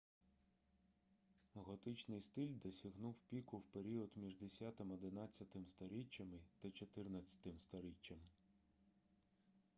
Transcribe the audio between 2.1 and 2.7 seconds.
стиль